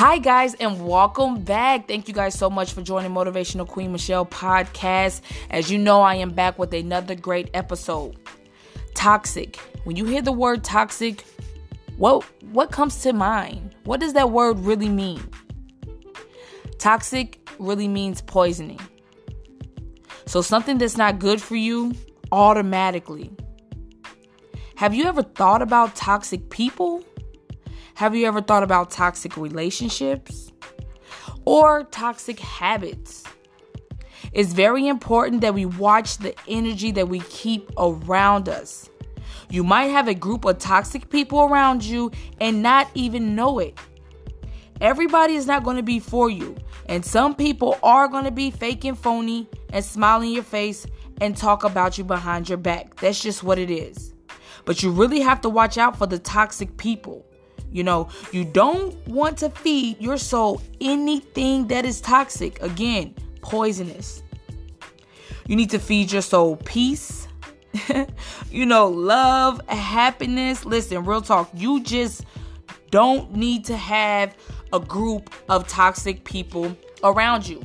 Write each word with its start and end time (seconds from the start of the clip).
Hi, 0.00 0.16
guys, 0.16 0.54
and 0.54 0.86
welcome 0.86 1.42
back. 1.42 1.86
Thank 1.86 2.08
you 2.08 2.14
guys 2.14 2.32
so 2.32 2.48
much 2.48 2.72
for 2.72 2.80
joining 2.80 3.12
Motivational 3.12 3.68
Queen 3.68 3.92
Michelle 3.92 4.24
podcast. 4.24 5.20
As 5.50 5.70
you 5.70 5.76
know, 5.76 6.00
I 6.00 6.14
am 6.14 6.30
back 6.30 6.58
with 6.58 6.72
another 6.72 7.14
great 7.14 7.50
episode. 7.52 8.16
Toxic. 8.94 9.56
When 9.84 9.96
you 9.96 10.06
hear 10.06 10.22
the 10.22 10.32
word 10.32 10.64
toxic, 10.64 11.26
what 11.98 12.24
what 12.50 12.72
comes 12.72 13.02
to 13.02 13.12
mind? 13.12 13.74
What 13.84 14.00
does 14.00 14.14
that 14.14 14.30
word 14.30 14.60
really 14.60 14.88
mean? 14.88 15.22
Toxic 16.78 17.38
really 17.58 17.86
means 17.86 18.22
poisoning. 18.22 18.80
So 20.24 20.40
something 20.40 20.78
that's 20.78 20.96
not 20.96 21.18
good 21.18 21.42
for 21.42 21.56
you 21.56 21.92
automatically. 22.32 23.30
Have 24.76 24.94
you 24.94 25.04
ever 25.04 25.22
thought 25.22 25.60
about 25.60 25.94
toxic 25.94 26.48
people? 26.48 27.04
Have 28.00 28.16
you 28.16 28.26
ever 28.26 28.40
thought 28.40 28.62
about 28.62 28.90
toxic 28.90 29.36
relationships 29.36 30.50
or 31.44 31.84
toxic 31.84 32.40
habits? 32.40 33.24
It's 34.32 34.54
very 34.54 34.88
important 34.88 35.42
that 35.42 35.52
we 35.52 35.66
watch 35.66 36.16
the 36.16 36.34
energy 36.48 36.92
that 36.92 37.10
we 37.10 37.20
keep 37.20 37.70
around 37.76 38.48
us. 38.48 38.88
You 39.50 39.64
might 39.64 39.88
have 39.88 40.08
a 40.08 40.14
group 40.14 40.46
of 40.46 40.56
toxic 40.56 41.10
people 41.10 41.40
around 41.40 41.84
you 41.84 42.10
and 42.40 42.62
not 42.62 42.88
even 42.94 43.34
know 43.34 43.58
it. 43.58 43.78
Everybody 44.80 45.34
is 45.34 45.46
not 45.46 45.62
going 45.62 45.76
to 45.76 45.82
be 45.82 46.00
for 46.00 46.30
you, 46.30 46.56
and 46.86 47.04
some 47.04 47.34
people 47.34 47.78
are 47.82 48.08
going 48.08 48.24
to 48.24 48.30
be 48.30 48.50
fake 48.50 48.86
and 48.86 48.98
phony 48.98 49.46
and 49.74 49.84
smile 49.84 50.22
in 50.22 50.30
your 50.30 50.42
face 50.42 50.86
and 51.20 51.36
talk 51.36 51.64
about 51.64 51.98
you 51.98 52.04
behind 52.04 52.48
your 52.48 52.56
back. 52.56 52.96
That's 52.96 53.20
just 53.20 53.42
what 53.42 53.58
it 53.58 53.70
is. 53.70 54.14
But 54.64 54.82
you 54.82 54.90
really 54.90 55.20
have 55.20 55.42
to 55.42 55.50
watch 55.50 55.76
out 55.76 55.98
for 55.98 56.06
the 56.06 56.18
toxic 56.18 56.78
people. 56.78 57.26
You 57.72 57.84
know, 57.84 58.08
you 58.32 58.44
don't 58.44 58.94
want 59.06 59.38
to 59.38 59.50
feed 59.50 60.00
your 60.00 60.16
soul 60.16 60.60
anything 60.80 61.68
that 61.68 61.84
is 61.84 62.00
toxic. 62.00 62.60
Again, 62.62 63.14
poisonous. 63.42 64.22
You 65.46 65.56
need 65.56 65.70
to 65.70 65.78
feed 65.78 66.12
your 66.12 66.22
soul 66.22 66.56
peace, 66.56 67.26
you 68.50 68.66
know, 68.66 68.88
love, 68.88 69.60
happiness. 69.68 70.64
Listen, 70.64 71.04
real 71.04 71.22
talk, 71.22 71.50
you 71.54 71.82
just 71.82 72.24
don't 72.90 73.34
need 73.34 73.64
to 73.66 73.76
have 73.76 74.36
a 74.72 74.80
group 74.80 75.32
of 75.48 75.66
toxic 75.68 76.24
people 76.24 76.76
around 77.02 77.46
you. 77.48 77.62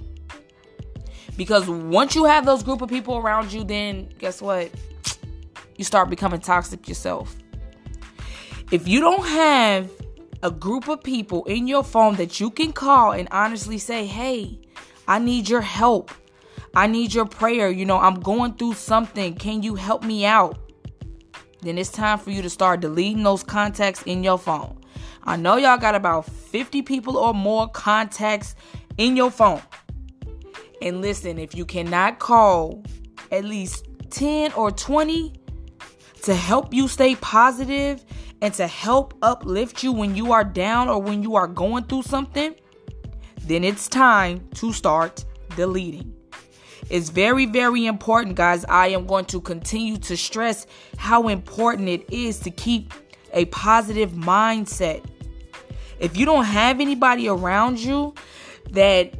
Because 1.37 1.67
once 1.67 2.15
you 2.15 2.25
have 2.25 2.45
those 2.45 2.63
group 2.63 2.81
of 2.81 2.89
people 2.89 3.17
around 3.17 3.51
you, 3.51 3.63
then 3.63 4.09
guess 4.17 4.41
what? 4.41 4.71
You 5.75 5.83
start 5.83 6.09
becoming 6.09 6.39
toxic 6.39 6.87
yourself. 6.87 7.35
If 8.71 8.87
you 8.87 8.99
don't 8.99 9.25
have 9.27 9.91
a 10.41 10.49
group 10.49 10.87
of 10.87 11.03
people 11.03 11.43
in 11.45 11.67
your 11.67 11.83
phone 11.83 12.15
that 12.15 12.39
you 12.39 12.49
can 12.49 12.73
call 12.73 13.11
and 13.11 13.27
honestly 13.31 13.77
say, 13.77 14.07
hey, 14.07 14.59
I 15.07 15.19
need 15.19 15.47
your 15.47 15.61
help. 15.61 16.11
I 16.73 16.87
need 16.87 17.13
your 17.13 17.25
prayer. 17.25 17.69
You 17.69 17.85
know, 17.85 17.99
I'm 17.99 18.19
going 18.19 18.55
through 18.55 18.73
something. 18.73 19.35
Can 19.35 19.61
you 19.61 19.75
help 19.75 20.03
me 20.03 20.25
out? 20.25 20.57
Then 21.61 21.77
it's 21.77 21.91
time 21.91 22.17
for 22.17 22.31
you 22.31 22.41
to 22.41 22.49
start 22.49 22.79
deleting 22.79 23.23
those 23.23 23.43
contacts 23.43 24.01
in 24.03 24.23
your 24.23 24.39
phone. 24.39 24.79
I 25.23 25.35
know 25.35 25.57
y'all 25.57 25.77
got 25.77 25.95
about 25.95 26.25
50 26.25 26.81
people 26.81 27.17
or 27.17 27.33
more 27.33 27.67
contacts 27.67 28.55
in 28.97 29.15
your 29.15 29.31
phone. 29.31 29.61
And 30.81 31.01
listen, 31.01 31.37
if 31.37 31.55
you 31.55 31.65
cannot 31.65 32.17
call 32.17 32.83
at 33.31 33.45
least 33.45 33.85
10 34.09 34.53
or 34.53 34.71
20 34.71 35.33
to 36.23 36.35
help 36.35 36.73
you 36.73 36.87
stay 36.87 37.15
positive 37.15 38.03
and 38.41 38.53
to 38.55 38.67
help 38.67 39.13
uplift 39.21 39.83
you 39.83 39.91
when 39.91 40.15
you 40.15 40.31
are 40.31 40.43
down 40.43 40.89
or 40.89 41.01
when 41.01 41.23
you 41.23 41.35
are 41.35 41.47
going 41.47 41.83
through 41.85 42.03
something, 42.03 42.55
then 43.41 43.63
it's 43.63 43.87
time 43.87 44.47
to 44.55 44.73
start 44.73 45.25
deleting. 45.55 46.13
It's 46.89 47.09
very, 47.09 47.45
very 47.45 47.87
important, 47.87 48.35
guys. 48.35 48.63
I 48.65 48.87
am 48.89 49.07
going 49.07 49.25
to 49.25 49.41
continue 49.41 49.97
to 49.97 50.15
stress 50.15 50.67
how 50.97 51.27
important 51.29 51.89
it 51.89 52.11
is 52.11 52.39
to 52.39 52.51
keep 52.51 52.93
a 53.33 53.45
positive 53.45 54.11
mindset. 54.11 55.03
If 55.99 56.15
you 56.17 56.25
don't 56.25 56.45
have 56.45 56.79
anybody 56.79 57.27
around 57.27 57.79
you 57.79 58.13
that 58.71 59.13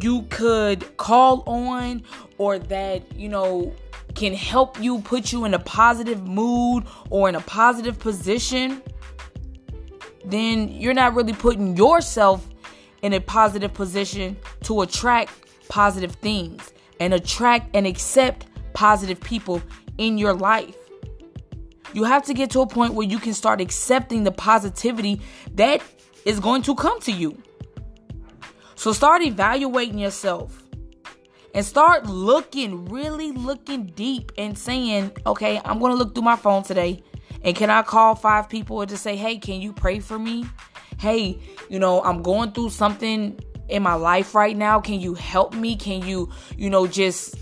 you 0.00 0.22
could 0.30 0.96
call 0.96 1.42
on 1.46 2.02
or 2.38 2.58
that, 2.58 3.14
you 3.14 3.28
know, 3.28 3.72
can 4.18 4.34
help 4.34 4.80
you 4.82 5.00
put 5.00 5.30
you 5.30 5.44
in 5.44 5.54
a 5.54 5.60
positive 5.60 6.26
mood 6.26 6.84
or 7.08 7.28
in 7.28 7.36
a 7.36 7.40
positive 7.42 8.00
position, 8.00 8.82
then 10.24 10.68
you're 10.68 10.92
not 10.92 11.14
really 11.14 11.32
putting 11.32 11.76
yourself 11.76 12.44
in 13.02 13.12
a 13.12 13.20
positive 13.20 13.72
position 13.72 14.36
to 14.64 14.80
attract 14.80 15.30
positive 15.68 16.10
things 16.16 16.72
and 16.98 17.14
attract 17.14 17.70
and 17.76 17.86
accept 17.86 18.46
positive 18.72 19.20
people 19.20 19.62
in 19.98 20.18
your 20.18 20.34
life. 20.34 20.74
You 21.92 22.02
have 22.02 22.24
to 22.24 22.34
get 22.34 22.50
to 22.50 22.60
a 22.60 22.66
point 22.66 22.94
where 22.94 23.06
you 23.06 23.20
can 23.20 23.34
start 23.34 23.60
accepting 23.60 24.24
the 24.24 24.32
positivity 24.32 25.20
that 25.54 25.80
is 26.24 26.40
going 26.40 26.62
to 26.62 26.74
come 26.74 27.00
to 27.02 27.12
you. 27.12 27.40
So 28.74 28.92
start 28.92 29.22
evaluating 29.22 30.00
yourself 30.00 30.67
and 31.58 31.66
start 31.66 32.06
looking, 32.06 32.84
really 32.84 33.32
looking 33.32 33.86
deep 33.86 34.30
and 34.38 34.56
saying, 34.56 35.10
okay, 35.26 35.60
I'm 35.64 35.80
going 35.80 35.90
to 35.90 35.98
look 35.98 36.14
through 36.14 36.22
my 36.22 36.36
phone 36.36 36.62
today. 36.62 37.02
And 37.42 37.56
can 37.56 37.68
I 37.68 37.82
call 37.82 38.14
five 38.14 38.48
people 38.48 38.80
and 38.80 38.88
just 38.88 39.02
say, 39.02 39.16
hey, 39.16 39.38
can 39.38 39.60
you 39.60 39.72
pray 39.72 39.98
for 39.98 40.20
me? 40.20 40.46
Hey, 40.98 41.40
you 41.68 41.80
know, 41.80 42.00
I'm 42.04 42.22
going 42.22 42.52
through 42.52 42.70
something 42.70 43.40
in 43.68 43.82
my 43.82 43.94
life 43.94 44.36
right 44.36 44.56
now. 44.56 44.78
Can 44.78 45.00
you 45.00 45.14
help 45.14 45.52
me? 45.52 45.74
Can 45.74 46.06
you, 46.06 46.30
you 46.56 46.70
know, 46.70 46.86
just 46.86 47.34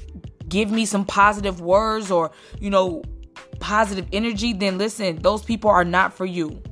give 0.48 0.70
me 0.70 0.86
some 0.86 1.04
positive 1.04 1.60
words 1.60 2.10
or, 2.10 2.30
you 2.58 2.70
know, 2.70 3.02
positive 3.60 4.06
energy? 4.14 4.54
Then 4.54 4.78
listen, 4.78 5.16
those 5.16 5.42
people 5.42 5.68
are 5.68 5.84
not 5.84 6.14
for 6.14 6.24
you. 6.24 6.62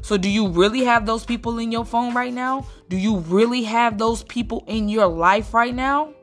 So, 0.00 0.16
do 0.16 0.30
you 0.30 0.48
really 0.48 0.84
have 0.84 1.04
those 1.04 1.26
people 1.26 1.58
in 1.58 1.70
your 1.70 1.84
phone 1.84 2.14
right 2.14 2.32
now? 2.32 2.66
Do 2.88 2.96
you 2.96 3.18
really 3.18 3.64
have 3.64 3.98
those 3.98 4.22
people 4.24 4.64
in 4.66 4.88
your 4.88 5.06
life 5.06 5.52
right 5.52 5.74
now? 5.74 6.14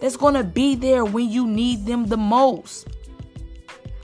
That's 0.00 0.16
going 0.16 0.34
to 0.34 0.44
be 0.44 0.74
there 0.74 1.04
when 1.04 1.30
you 1.30 1.46
need 1.46 1.86
them 1.86 2.06
the 2.06 2.16
most. 2.16 2.88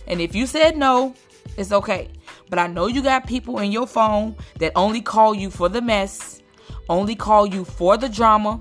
And 0.06 0.20
if 0.20 0.34
you 0.34 0.46
said 0.46 0.76
no, 0.76 1.14
it's 1.56 1.72
okay. 1.72 2.10
But 2.48 2.58
I 2.58 2.66
know 2.66 2.86
you 2.86 3.02
got 3.02 3.26
people 3.26 3.58
in 3.58 3.72
your 3.72 3.86
phone 3.86 4.36
that 4.58 4.72
only 4.76 5.00
call 5.00 5.34
you 5.34 5.50
for 5.50 5.68
the 5.68 5.80
mess, 5.80 6.42
only 6.88 7.16
call 7.16 7.46
you 7.46 7.64
for 7.64 7.96
the 7.96 8.08
drama, 8.08 8.60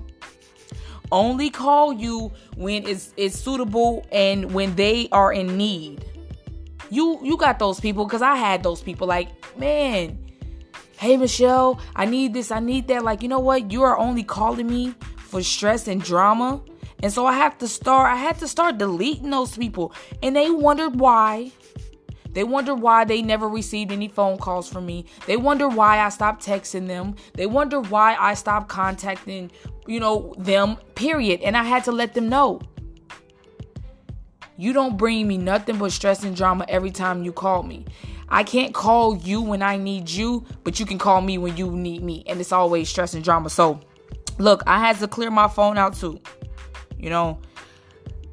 only 1.12 1.50
call 1.50 1.94
you 1.94 2.31
when 2.56 2.88
it's, 2.88 3.13
it's 3.18 3.38
suitable 3.38 4.06
and 4.12 4.51
when 4.53 4.75
they 4.75 5.07
are 5.12 5.31
in 5.31 5.57
need. 5.57 6.03
You 6.90 7.19
you 7.24 7.38
got 7.38 7.59
those 7.59 7.79
people 7.79 8.06
because 8.06 8.22
I 8.22 8.35
had 8.35 8.63
those 8.63 8.81
people 8.81 9.07
like, 9.07 9.29
man, 9.57 10.18
hey 10.97 11.18
Michelle, 11.18 11.79
I 11.95 12.06
need 12.06 12.34
this, 12.34 12.51
I 12.51 12.59
need 12.59 12.88
that. 12.88 13.03
Like, 13.03 13.22
you 13.22 13.28
know 13.28 13.40
what? 13.40 13.72
You 13.72 13.84
are 13.84 13.97
only 13.97 14.24
calling 14.24 14.68
me 14.68 14.94
for 15.18 15.41
stress 15.41 15.88
and 15.88 16.01
drama. 16.01 16.62
And 17.03 17.11
so 17.11 17.25
I 17.25 17.33
have 17.33 17.57
to 17.59 17.67
start, 17.67 18.11
I 18.11 18.16
had 18.16 18.39
to 18.39 18.47
start 18.47 18.78
deleting 18.78 19.29
those 19.29 19.57
people. 19.57 19.94
And 20.23 20.35
they 20.35 20.50
wondered 20.50 21.00
why. 21.00 21.51
They 22.31 22.44
wonder 22.44 22.75
why 22.75 23.06
they 23.06 23.22
never 23.22 23.47
received 23.47 23.94
any 23.94 24.09
phone 24.09 24.38
calls 24.38 24.69
from 24.69 24.85
me. 24.85 25.06
They 25.25 25.38
wonder 25.38 25.69
why 25.69 26.00
I 26.00 26.09
stopped 26.09 26.45
texting 26.45 26.85
them. 26.85 27.16
They 27.33 27.45
wonder 27.45 27.79
why 27.79 28.17
I 28.19 28.33
stopped 28.33 28.67
contacting, 28.67 29.51
you 29.88 30.01
know, 30.01 30.33
them, 30.38 30.75
period. 30.95 31.41
And 31.41 31.56
I 31.56 31.63
had 31.63 31.85
to 31.85 31.94
let 31.94 32.13
them 32.13 32.28
know. 32.28 32.59
You 34.57 34.73
don't 34.73 34.97
bring 34.97 35.27
me 35.27 35.38
nothing 35.38 35.77
but 35.77 35.94
stress 35.94 36.23
and 36.23 36.35
drama 36.35 36.66
every 36.67 36.91
time 36.91 37.23
you 37.23 37.31
call 37.31 37.63
me. 37.63 37.86
I 38.27 38.44
can't 38.44 38.74
call 38.74 39.18
you 39.18 39.41
when 39.41 39.62
I 39.62 39.77
need 39.77 40.09
you, 40.09 40.45
but 40.63 40.80
you 40.80 40.86
can 40.86 40.98
call 40.98 41.21
me 41.21 41.38
when 41.38 41.56
you 41.56 41.71
need 41.71 42.03
me. 42.03 42.24
And 42.27 42.39
it's 42.41 42.51
always 42.51 42.89
stress 42.89 43.13
and 43.13 43.24
drama. 43.24 43.50
So, 43.50 43.80
look, 44.39 44.63
I 44.65 44.80
had 44.80 44.98
to 45.00 45.07
clear 45.07 45.31
my 45.31 45.48
phone 45.48 45.77
out 45.77 45.95
too. 45.95 46.19
You 47.06 47.12
know, 47.12 47.38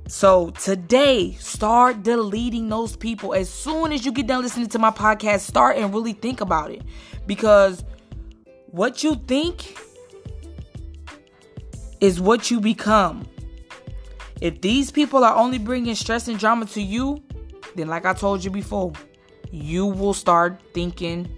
so 0.09 0.49
today, 0.49 1.33
start 1.33 2.03
deleting 2.03 2.71
those 2.71 2.97
people. 2.97 3.35
As 3.35 3.51
soon 3.51 3.93
as 3.93 4.07
you 4.07 4.13
get 4.13 4.29
done 4.29 4.41
listening 4.41 4.69
to 4.69 4.79
my 4.79 4.91
podcast, 4.91 5.41
start 5.41 5.77
and 5.77 5.93
really 5.93 6.15
think 6.15 6.41
about 6.41 6.71
it. 6.71 6.81
Because 7.27 7.85
what 8.69 9.05
you 9.05 9.17
think 9.27 9.77
is 12.01 12.19
what 12.19 12.51
you 12.51 12.63
become. 12.63 13.29
If 14.41 14.63
these 14.63 14.91
people 14.91 15.23
are 15.23 15.37
only 15.37 15.59
bringing 15.59 15.95
stress 15.95 16.27
and 16.27 16.39
drama 16.39 16.65
to 16.65 16.81
you, 16.81 17.23
then, 17.75 17.89
like 17.89 18.07
I 18.07 18.15
told 18.15 18.43
you 18.43 18.51
before, 18.51 18.95
you 19.51 19.85
will 19.85 20.15
start 20.15 20.59
thinking 20.73 21.31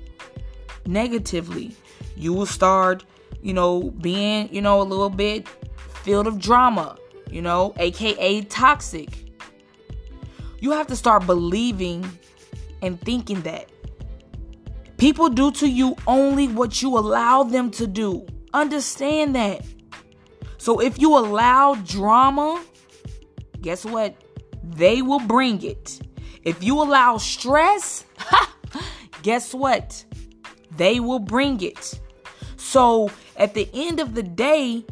negatively. 0.87 1.75
You 2.17 2.33
will 2.33 2.47
start, 2.47 3.05
you 3.43 3.55
know, 3.55 3.91
being, 3.91 4.55
you 4.55 4.63
know, 4.63 4.81
a 4.81 4.85
little 4.85 5.11
bit 5.11 5.49
filled 6.05 6.29
of 6.29 6.39
drama, 6.39 6.97
you 7.31 7.43
know, 7.43 7.75
aka 7.79 8.43
toxic. 8.43 9.09
You 10.61 10.71
have 10.73 10.87
to 10.89 10.97
start 10.97 11.27
believing 11.27 12.09
and 12.81 13.01
thinking 13.01 13.43
that 13.43 13.69
People 14.97 15.29
do 15.29 15.51
to 15.53 15.69
you 15.69 15.97
only 16.07 16.49
what 16.49 16.81
you 16.81 16.97
allow 16.97 17.43
them 17.43 17.71
to 17.73 17.87
do. 17.87 18.27
Understand 18.53 19.35
that. 19.35 19.65
So 20.59 20.81
if 20.81 20.99
you 20.99 21.17
allow 21.17 21.75
drama, 21.75 22.65
guess 23.61 23.85
what? 23.85 24.15
They 24.63 25.03
will 25.03 25.21
bring 25.21 25.63
it. 25.63 26.01
If 26.43 26.63
you 26.63 26.81
allow 26.81 27.19
stress, 27.19 28.05
guess 29.23 29.53
what? 29.53 30.05
They 30.77 31.01
will 31.01 31.19
bring 31.19 31.61
it. 31.61 32.01
So 32.57 33.11
at 33.37 33.53
the 33.55 33.69
end 33.75 34.01
of 34.01 34.15
the 34.15 34.23
day, 34.23 34.87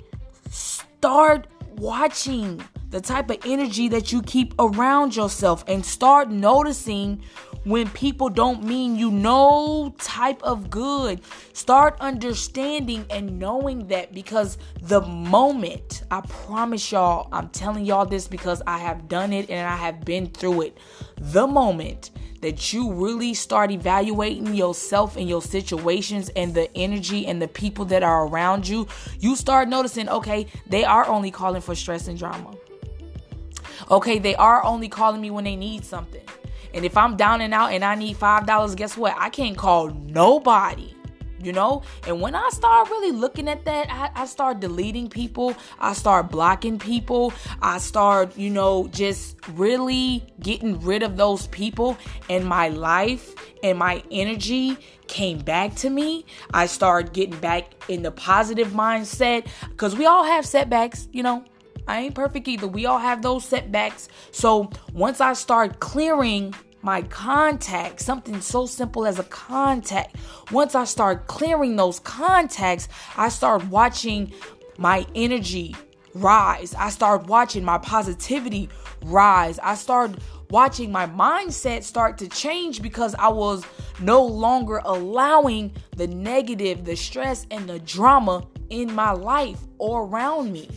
start 0.50 1.46
watching 1.82 2.62
the 2.90 3.00
type 3.00 3.28
of 3.28 3.38
energy 3.44 3.88
that 3.88 4.12
you 4.12 4.22
keep 4.22 4.54
around 4.60 5.16
yourself 5.16 5.64
and 5.66 5.84
start 5.84 6.30
noticing 6.30 7.20
when 7.64 7.88
people 7.90 8.28
don't 8.28 8.62
mean 8.62 8.94
you 8.94 9.10
no 9.10 9.92
type 9.98 10.40
of 10.44 10.70
good. 10.70 11.20
Start 11.54 11.96
understanding 12.00 13.04
and 13.10 13.36
knowing 13.36 13.88
that 13.88 14.14
because 14.14 14.58
the 14.80 15.00
moment, 15.00 16.04
I 16.12 16.20
promise 16.20 16.92
y'all, 16.92 17.28
I'm 17.32 17.48
telling 17.48 17.84
y'all 17.84 18.06
this 18.06 18.28
because 18.28 18.62
I 18.64 18.78
have 18.78 19.08
done 19.08 19.32
it 19.32 19.50
and 19.50 19.68
I 19.68 19.76
have 19.76 20.04
been 20.04 20.28
through 20.28 20.62
it. 20.62 20.78
The 21.18 21.48
moment 21.48 22.12
that 22.42 22.72
you 22.72 22.92
really 22.92 23.32
start 23.32 23.70
evaluating 23.70 24.54
yourself 24.54 25.16
and 25.16 25.28
your 25.28 25.40
situations 25.40 26.28
and 26.36 26.54
the 26.54 26.68
energy 26.76 27.26
and 27.26 27.40
the 27.40 27.48
people 27.48 27.84
that 27.86 28.02
are 28.02 28.26
around 28.26 28.68
you, 28.68 28.86
you 29.20 29.34
start 29.36 29.68
noticing, 29.68 30.08
okay, 30.08 30.46
they 30.66 30.84
are 30.84 31.06
only 31.08 31.30
calling 31.30 31.62
for 31.62 31.74
stress 31.74 32.08
and 32.08 32.18
drama. 32.18 32.54
Okay, 33.90 34.18
they 34.18 34.34
are 34.34 34.64
only 34.64 34.88
calling 34.88 35.20
me 35.20 35.30
when 35.30 35.44
they 35.44 35.56
need 35.56 35.84
something. 35.84 36.22
And 36.74 36.84
if 36.84 36.96
I'm 36.96 37.16
down 37.16 37.40
and 37.40 37.54
out 37.54 37.72
and 37.72 37.84
I 37.84 37.94
need 37.94 38.16
$5, 38.16 38.76
guess 38.76 38.96
what? 38.96 39.14
I 39.16 39.30
can't 39.30 39.56
call 39.56 39.88
nobody 39.88 40.94
you 41.42 41.52
know? 41.52 41.82
And 42.06 42.20
when 42.20 42.34
i 42.34 42.48
start 42.50 42.88
really 42.90 43.12
looking 43.12 43.48
at 43.48 43.64
that 43.64 43.90
I, 43.90 44.22
I, 44.22 44.26
start 44.26 44.60
deleting 44.60 45.08
people. 45.08 45.54
I 45.78 45.92
start 45.92 46.30
blocking 46.30 46.78
people. 46.78 47.32
I 47.60 47.78
start 47.78 48.36
you 48.36 48.50
know 48.50 48.88
just 48.88 49.36
really 49.50 50.24
getting 50.40 50.80
rid 50.80 51.02
of 51.02 51.16
those 51.16 51.46
people. 51.48 51.96
And 52.28 52.44
my 52.44 52.68
life 52.68 53.34
and 53.62 53.78
my 53.78 54.02
energy 54.10 54.76
came 55.06 55.38
back 55.38 55.74
to 55.76 55.90
me. 55.90 56.24
I 56.54 56.66
started 56.66 57.12
getting 57.12 57.38
back 57.38 57.74
in 57.88 58.02
the 58.02 58.10
positive 58.10 58.68
mindset. 58.68 59.46
Because 59.70 59.96
we 59.96 60.06
all 60.06 60.24
have 60.24 60.46
setbacks 60.46 61.08
you 61.12 61.22
know? 61.22 61.44
I 61.86 62.00
ain't 62.02 62.14
perfect 62.14 62.48
either. 62.48 62.68
We 62.68 62.86
all 62.86 62.98
have 62.98 63.22
those 63.22 63.44
setbacks. 63.44 64.08
So 64.30 64.70
once 64.92 65.20
I 65.20 65.32
start 65.32 65.80
clearing 65.80 66.54
my 66.82 67.02
contacts, 67.02 68.04
something 68.04 68.40
so 68.40 68.66
simple 68.66 69.06
as 69.06 69.18
a 69.18 69.24
contact, 69.24 70.16
once 70.50 70.74
I 70.74 70.84
start 70.84 71.26
clearing 71.26 71.76
those 71.76 72.00
contacts, 72.00 72.88
I 73.16 73.28
start 73.28 73.64
watching 73.68 74.32
my 74.78 75.06
energy 75.14 75.76
rise. 76.14 76.74
I 76.74 76.90
start 76.90 77.26
watching 77.26 77.64
my 77.64 77.78
positivity 77.78 78.68
rise. 79.04 79.58
I 79.60 79.74
start 79.74 80.12
watching 80.50 80.92
my 80.92 81.06
mindset 81.06 81.82
start 81.82 82.18
to 82.18 82.28
change 82.28 82.82
because 82.82 83.14
I 83.14 83.28
was 83.28 83.64
no 84.00 84.24
longer 84.24 84.82
allowing 84.84 85.74
the 85.96 86.06
negative, 86.06 86.84
the 86.84 86.96
stress, 86.96 87.46
and 87.50 87.68
the 87.68 87.78
drama 87.78 88.46
in 88.68 88.92
my 88.94 89.12
life 89.12 89.60
or 89.78 90.04
around 90.04 90.52
me. 90.52 90.68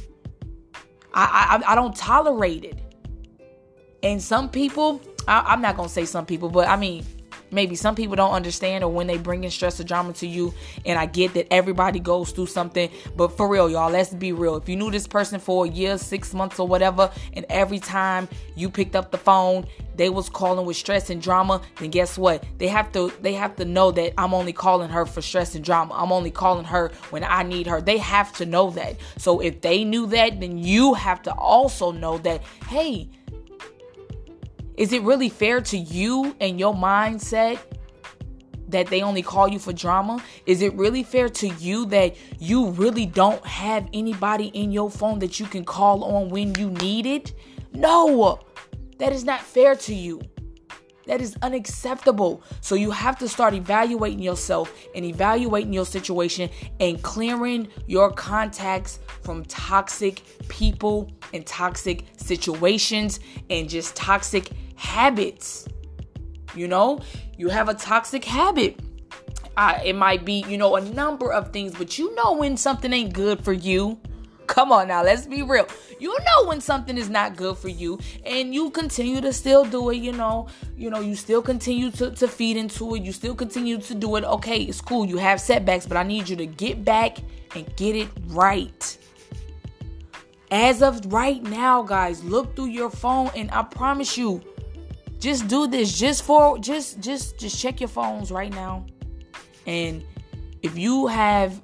I, 1.14 1.62
I, 1.66 1.72
I 1.72 1.76
don't 1.76 1.96
tolerate 1.96 2.64
it. 2.64 2.82
And 4.04 4.22
some 4.22 4.50
people, 4.50 5.02
I, 5.28 5.54
am 5.54 5.62
not 5.62 5.78
gonna 5.78 5.90
say 5.90 6.06
some 6.06 6.26
people, 6.26 6.50
but 6.50 6.68
I 6.68 6.76
mean, 6.76 7.06
maybe 7.52 7.76
some 7.76 7.96
people 7.96 8.16
don't 8.16 8.32
understand 8.32 8.84
or 8.84 8.92
when 8.92 9.08
they 9.08 9.18
bring 9.18 9.44
in 9.44 9.52
stress 9.52 9.80
or 9.80 9.84
drama 9.84 10.14
to 10.14 10.28
you. 10.28 10.54
And 10.86 11.00
I 11.00 11.06
get 11.06 11.34
that 11.34 11.52
everybody 11.52 12.00
goes 12.00 12.32
through 12.32 12.48
something, 12.48 12.90
but 13.16 13.36
for 13.36 13.48
real, 13.48 13.70
y'all, 13.70 13.92
let's 13.92 14.14
be 14.14 14.32
real. 14.32 14.56
If 14.56 14.70
you 14.70 14.76
knew 14.76 14.92
this 14.92 15.08
person 15.08 15.40
for 15.40 15.66
a 15.66 15.70
year, 15.70 15.98
six 15.98 16.34
months, 16.34 16.60
or 16.60 16.68
whatever, 16.68 17.12
and 17.34 17.46
every 17.50 17.80
time 17.80 18.28
you 18.56 18.70
picked 18.70 18.96
up 18.96 19.12
the 19.12 19.18
phone, 19.18 19.66
they 19.96 20.10
was 20.10 20.30
calling 20.30 20.66
with 20.66 20.76
stress 20.76 21.10
and 21.10 21.22
drama, 21.22 21.62
then 21.80 21.90
guess 21.90 22.18
what? 22.18 22.44
They 22.58 22.68
have 22.68 22.92
to 22.92 23.14
they 23.22 23.34
have 23.34 23.56
to 23.56 23.66
know 23.66 23.92
that 23.92 24.14
I'm 24.18 24.34
only 24.34 24.54
calling 24.54 24.90
her 24.90 25.06
for 25.06 25.22
stress 25.22 25.56
and 25.56 25.64
drama. 25.64 25.94
I'm 25.96 26.12
only 26.12 26.32
calling 26.32 26.66
her 26.66 26.92
when 27.12 27.24
I 27.24 27.44
need 27.44 27.68
her. 27.68 27.80
They 27.80 27.98
have 28.00 28.34
to 28.34 28.46
know 28.46 28.72
that. 28.72 28.98
So 29.18 29.40
if 29.40 29.62
they 29.62 29.86
knew 29.86 30.06
that, 30.08 30.42
then 30.42 30.58
you 30.58 30.94
have 30.96 31.22
to 31.24 31.34
also 31.34 31.92
know 31.92 32.18
that, 32.20 32.44
hey, 32.68 33.10
is 34.78 34.92
it 34.92 35.02
really 35.04 35.30
fair 35.30 35.62
to 35.62 35.78
you 35.78 36.36
and 36.40 36.60
your 36.60 36.74
mindset 36.74 37.60
that 38.68 38.88
they 38.88 39.02
only 39.02 39.22
call 39.22 39.48
you 39.48 39.60
for 39.60 39.72
drama? 39.72 40.22
Is 40.46 40.62
it 40.62 40.74
really 40.74 41.04
fair 41.04 41.30
to 41.30 41.48
you 41.48 41.86
that 41.88 42.16
you 42.40 42.72
really 42.72 43.06
don't 43.06 43.46
have 43.46 43.88
anybody 43.94 44.48
in 44.48 44.72
your 44.72 44.90
phone 44.90 45.20
that 45.20 45.40
you 45.40 45.46
can 45.46 45.64
call 45.64 46.04
on 46.04 46.30
when 46.30 46.56
you 46.56 46.72
need 46.72 47.06
it? 47.06 47.34
No, 47.74 48.40
that 48.98 49.14
is 49.14 49.24
not 49.24 49.42
fair 49.42 49.76
to 49.76 49.94
you. 49.94 50.22
That 51.08 51.22
is 51.22 51.36
unacceptable. 51.42 52.44
So 52.62 52.76
you 52.76 52.92
have 52.92 53.18
to 53.20 53.30
start 53.30 53.54
evaluating 53.54 54.22
yourself 54.22 54.74
and 54.96 55.06
evaluating 55.06 55.74
your 55.74 55.86
situation 55.86 56.50
and 56.80 57.02
clearing 57.04 57.68
your 57.86 58.12
contacts 58.12 59.00
from 59.22 59.46
toxic 59.46 60.22
people 60.50 61.12
and 61.34 61.46
toxic 61.46 62.06
situations 62.18 63.20
and 63.50 63.70
just 63.70 63.96
toxic 63.96 64.50
habits. 64.76 65.68
You 66.56 66.68
know, 66.68 67.02
you 67.38 67.50
have 67.50 67.70
a 67.70 67.74
toxic 67.74 68.24
habit. 68.24 68.80
Uh, 69.58 69.80
it 69.84 69.96
might 69.96 70.26
be, 70.26 70.44
you 70.48 70.58
know, 70.58 70.76
a 70.76 70.82
number 70.82 71.32
of 71.32 71.54
things, 71.54 71.74
but 71.76 71.98
you 71.98 72.14
know 72.16 72.34
when 72.34 72.58
something 72.58 72.92
ain't 72.92 73.14
good 73.14 73.44
for 73.44 73.54
you. 73.54 74.00
Come 74.48 74.72
on 74.72 74.88
now, 74.88 75.04
let's 75.04 75.26
be 75.26 75.42
real. 75.42 75.68
You 76.00 76.10
know 76.10 76.48
when 76.48 76.62
something 76.62 76.98
is 76.98 77.10
not 77.10 77.36
good 77.36 77.58
for 77.58 77.70
you, 77.70 78.00
and 78.26 78.54
you 78.54 78.70
continue 78.70 79.22
to 79.22 79.34
still 79.34 79.66
do 79.66 79.90
it, 79.90 79.98
you 79.98 80.12
know, 80.12 80.48
you 80.78 80.90
know, 80.90 81.00
you 81.00 81.16
still 81.16 81.42
continue 81.42 81.92
to, 81.92 82.12
to 82.12 82.28
feed 82.28 82.58
into 82.58 82.96
it, 82.96 83.04
you 83.04 83.12
still 83.12 83.36
continue 83.36 83.78
to 83.80 83.96
do 83.96 84.16
it. 84.16 84.24
Okay, 84.24 84.64
it's 84.64 84.82
cool, 84.82 85.06
you 85.06 85.18
have 85.18 85.40
setbacks, 85.42 85.86
but 85.86 85.98
I 85.98 86.04
need 86.04 86.30
you 86.30 86.36
to 86.36 86.46
get 86.46 86.84
back 86.84 87.18
and 87.56 87.66
get 87.76 87.96
it 87.96 88.10
right. 88.28 88.98
As 90.52 90.82
of 90.82 91.12
right 91.12 91.42
now, 91.42 91.82
guys, 91.82 92.24
look 92.24 92.56
through 92.56 92.68
your 92.68 92.90
phone, 92.90 93.32
and 93.36 93.50
I 93.52 93.64
promise 93.64 94.18
you, 94.18 94.42
just 95.20 95.48
do 95.48 95.66
this 95.66 95.98
just 95.98 96.24
for 96.24 96.60
just 96.60 97.00
just 97.00 97.40
just 97.40 97.60
check 97.60 97.80
your 97.80 97.88
phones 97.88 98.32
right 98.32 98.54
now 98.54 98.86
and 99.66 100.04
if 100.62 100.78
you 100.78 101.08
have 101.08 101.62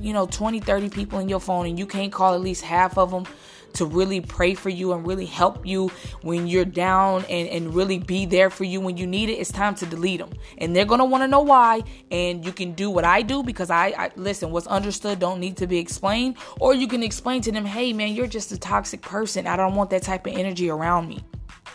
you 0.00 0.12
know 0.12 0.26
20 0.26 0.60
30 0.60 0.88
people 0.88 1.18
in 1.18 1.28
your 1.28 1.40
phone 1.40 1.66
and 1.66 1.78
you 1.78 1.86
can't 1.86 2.12
call 2.12 2.34
at 2.34 2.40
least 2.40 2.62
half 2.62 2.98
of 2.98 3.10
them 3.10 3.26
to 3.74 3.86
really 3.86 4.20
pray 4.20 4.54
for 4.54 4.70
you 4.70 4.92
and 4.92 5.06
really 5.06 5.26
help 5.26 5.66
you 5.66 5.88
when 6.22 6.46
you're 6.46 6.64
down 6.64 7.24
and, 7.28 7.48
and 7.48 7.74
really 7.74 7.98
be 7.98 8.26
there 8.26 8.50
for 8.50 8.64
you 8.64 8.80
when 8.80 8.96
you 8.96 9.06
need 9.06 9.28
it, 9.28 9.34
it's 9.34 9.52
time 9.52 9.74
to 9.76 9.86
delete 9.86 10.20
them. 10.20 10.30
And 10.58 10.74
they're 10.74 10.84
gonna 10.84 11.04
wanna 11.04 11.28
know 11.28 11.40
why. 11.40 11.82
And 12.10 12.44
you 12.44 12.52
can 12.52 12.72
do 12.72 12.90
what 12.90 13.04
I 13.04 13.22
do 13.22 13.42
because 13.42 13.70
I, 13.70 13.88
I 13.88 14.10
listen, 14.16 14.50
what's 14.50 14.66
understood 14.66 15.18
don't 15.18 15.40
need 15.40 15.56
to 15.58 15.66
be 15.66 15.78
explained. 15.78 16.36
Or 16.60 16.74
you 16.74 16.88
can 16.88 17.02
explain 17.02 17.42
to 17.42 17.52
them, 17.52 17.64
hey 17.64 17.92
man, 17.92 18.14
you're 18.14 18.26
just 18.26 18.52
a 18.52 18.58
toxic 18.58 19.02
person. 19.02 19.46
I 19.46 19.56
don't 19.56 19.74
want 19.74 19.90
that 19.90 20.02
type 20.02 20.26
of 20.26 20.32
energy 20.34 20.70
around 20.70 21.08
me. 21.08 21.24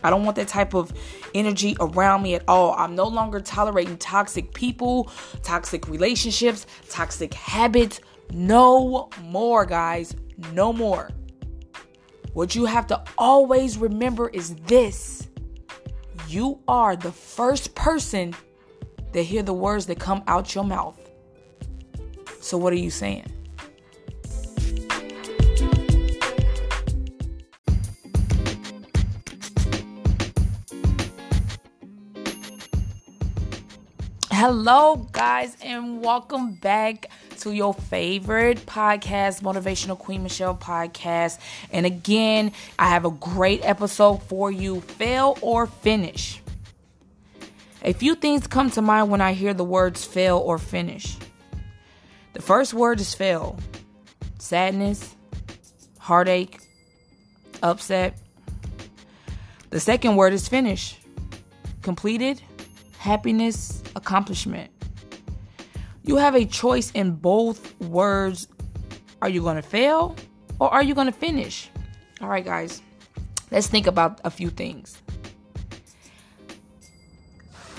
I 0.04 0.10
don't 0.10 0.26
want 0.26 0.36
that 0.36 0.50
type 0.50 0.74
of 0.74 0.92
energy 1.34 1.78
around 1.80 2.24
me 2.24 2.36
at 2.36 2.44
all. 2.48 2.74
I'm 2.74 2.96
no 2.96 3.08
longer 3.08 3.40
tolerating 3.40 3.98
toxic 3.98 4.54
people, 4.54 5.10
toxic 5.44 5.88
relationships, 5.88 6.66
toxic 6.90 7.34
habits. 7.34 8.02
No 8.34 9.10
more, 9.22 9.64
guys. 9.64 10.16
No 10.54 10.74
more. 10.74 11.12
What 12.34 12.56
you 12.56 12.66
have 12.66 12.88
to 12.88 13.04
always 13.16 13.78
remember 13.78 14.28
is 14.30 14.56
this 14.56 15.28
you 16.28 16.60
are 16.68 16.96
the 16.96 17.12
first 17.12 17.76
person 17.76 18.34
that 19.12 19.22
hear 19.22 19.44
the 19.44 19.54
words 19.54 19.86
that 19.86 20.00
come 20.00 20.24
out 20.26 20.56
your 20.56 20.64
mouth. 20.64 21.00
So, 22.42 22.58
what 22.58 22.74
are 22.74 22.78
you 22.78 22.90
saying? 22.90 23.32
Hello, 34.32 35.08
guys, 35.12 35.56
and 35.62 36.02
welcome 36.02 36.56
back 36.56 37.06
to 37.44 37.52
your 37.52 37.74
favorite 37.74 38.66
podcast, 38.66 39.42
Motivational 39.42 40.00
Queen 40.00 40.24
Michelle 40.24 40.56
podcast. 40.56 41.40
And 41.74 41.86
again, 41.86 42.54
I 42.80 42.88
have 42.88 43.04
a 43.04 43.12
great 43.12 43.60
episode 43.66 44.24
for 44.24 44.50
you 44.50 44.80
fail 44.80 45.38
or 45.42 45.68
finish. 45.68 46.42
A 47.82 47.92
few 47.92 48.16
things 48.16 48.48
come 48.48 48.72
to 48.72 48.82
mind 48.82 49.10
when 49.10 49.20
I 49.20 49.34
hear 49.34 49.54
the 49.54 49.66
words 49.66 50.06
fail 50.06 50.38
or 50.38 50.58
finish. 50.58 51.18
The 52.32 52.42
first 52.42 52.74
word 52.74 53.02
is 53.02 53.14
fail 53.14 53.60
sadness, 54.40 55.14
heartache, 56.00 56.62
upset. 57.62 58.18
The 59.70 59.82
second 59.82 60.16
word 60.16 60.32
is 60.32 60.48
finish 60.48 60.98
completed 61.82 62.42
happiness, 63.00 63.84
accomplishment. 63.98 64.72
You 66.04 66.18
have 66.18 66.36
a 66.36 66.46
choice 66.46 66.92
in 66.92 67.12
both 67.12 67.80
words. 67.82 68.48
Are 69.22 69.30
you 69.30 69.42
going 69.42 69.56
to 69.56 69.62
fail 69.62 70.16
or 70.60 70.70
are 70.70 70.84
you 70.84 70.94
going 70.94 71.08
to 71.08 71.14
finish? 71.14 71.70
All 72.22 72.28
right, 72.28 72.44
guys, 72.44 72.82
let's 73.52 73.68
think 73.68 73.88
about 73.88 74.20
a 74.26 74.30
few 74.30 74.50
things. 74.50 74.98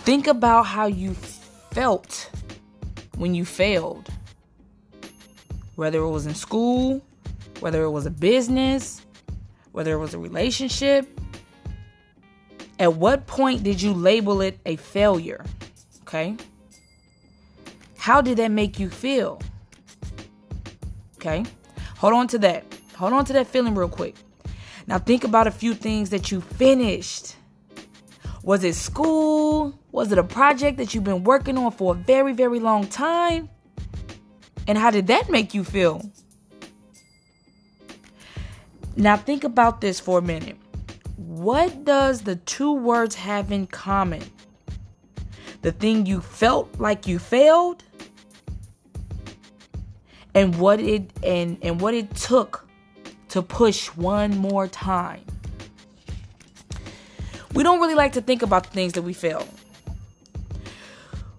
Think 0.05 0.27
about 0.27 0.65
how 0.65 0.87
you 0.87 1.15
felt 1.71 2.31
when 3.17 3.35
you 3.35 3.45
failed, 3.45 4.09
whether 5.77 5.99
it 5.99 6.11
was 6.11 6.27
in 6.27 6.35
school, 6.35 7.03
whether 7.61 7.83
it 7.83 7.91
was 7.91 8.07
a 8.07 8.11
business, 8.11 9.03
whether 9.73 9.93
it 9.93 9.99
was 9.99 10.15
a 10.15 10.19
relationship. 10.19 11.09
At 12.79 12.95
what 12.95 13.27
point 13.27 13.63
did 13.63 13.81
you 13.81 13.93
label 13.93 14.41
it 14.41 14.59
a 14.67 14.77
failure? 14.77 15.45
Okay. 16.03 16.37
How 18.05 18.21
did 18.21 18.37
that 18.37 18.51
make 18.51 18.79
you 18.79 18.91
feel? 18.91 19.41
Okay. 21.17 21.43
Hold 21.97 22.13
on 22.13 22.29
to 22.29 22.39
that. 22.41 22.63
Hold 22.97 23.15
on 23.15 23.25
to 23.25 23.33
that 23.33 23.47
feeling 23.47 23.75
real 23.75 23.89
quick. 23.89 24.15
Now 24.87 24.99
think 24.99 25.25
about 25.25 25.47
a 25.47 25.51
few 25.51 25.73
things 25.73 26.11
that 26.11 26.31
you 26.31 26.43
finished. 26.43 27.35
Was 28.43 28.63
it 28.63 28.75
school? 28.75 29.79
Was 29.91 30.13
it 30.13 30.19
a 30.19 30.23
project 30.23 30.77
that 30.77 30.95
you've 30.95 31.03
been 31.05 31.25
working 31.25 31.57
on 31.57 31.73
for 31.73 31.95
a 31.95 31.97
very, 31.97 32.35
very 32.35 32.61
long 32.61 32.87
time? 32.89 33.49
And 34.69 34.77
how 34.77 34.91
did 34.91 35.07
that 35.07 35.31
make 35.31 35.55
you 35.55 35.65
feel? 35.65 36.03
Now 38.97 39.17
think 39.17 39.45
about 39.45 39.81
this 39.81 39.99
for 39.99 40.19
a 40.19 40.23
minute. 40.23 40.59
What 41.17 41.87
does 41.87 42.21
the 42.21 42.37
two 42.37 42.75
words 42.75 43.15
have 43.15 43.51
in 43.51 43.67
common? 43.67 44.23
The 45.63 45.73
thing 45.73 46.05
you 46.05 46.21
felt 46.21 46.79
like 46.79 47.07
you 47.07 47.19
failed 47.19 47.83
and 50.35 50.57
what 50.59 50.81
it 50.81 51.11
and 51.23 51.59
and 51.63 51.81
what 51.81 51.95
it 51.95 52.15
took 52.15 52.67
to 53.29 53.43
push 53.43 53.89
one 53.89 54.37
more 54.37 54.69
time. 54.69 55.25
We 57.55 57.63
don't 57.63 57.81
really 57.81 57.95
like 57.95 58.13
to 58.15 58.21
think 58.21 58.43
about 58.43 58.65
the 58.65 58.71
things 58.71 58.95
that 58.95 59.03
we 59.03 59.13
fail. 59.13 59.47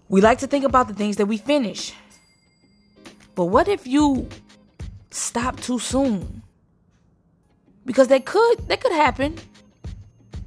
We 0.07 0.21
like 0.21 0.39
to 0.39 0.47
think 0.47 0.63
about 0.63 0.87
the 0.87 0.93
things 0.93 1.17
that 1.17 1.25
we 1.25 1.37
finish. 1.37 1.93
But 3.35 3.45
what 3.45 3.67
if 3.67 3.85
you 3.85 4.29
stop 5.11 5.59
too 5.59 5.79
soon? 5.79 6.41
Because 7.85 8.07
that 8.07 8.25
could 8.25 8.67
that 8.67 8.81
could 8.81 8.93
happen. 8.93 9.35